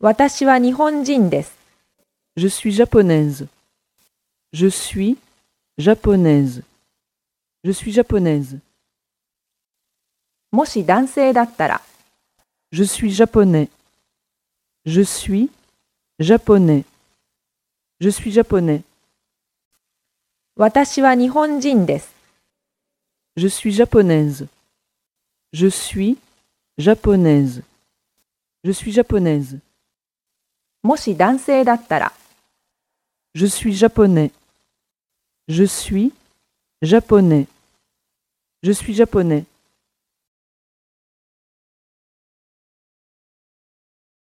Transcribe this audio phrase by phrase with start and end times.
[0.00, 1.56] 私は日本人です。
[2.36, 3.46] Je suis japonaise.
[4.52, 5.16] Je suis
[5.78, 6.62] japonaise.
[7.62, 8.58] Je suis japonaise.
[10.50, 11.80] もし男性だったら、
[12.72, 13.68] Je suis japonais.
[14.84, 15.50] Je suis
[16.18, 16.84] japonais.
[18.00, 18.82] Je suis japonais.
[20.56, 22.12] 私は日本人です。
[23.36, 24.48] Je suis japonaise.
[25.52, 26.18] Je suis
[26.78, 27.62] japonaise.
[28.64, 29.58] Je suis japonaise.
[33.33, 34.31] Je suis japonais.
[35.47, 36.11] Je suis
[36.81, 37.47] japonais.
[38.63, 39.45] Je suis japonais.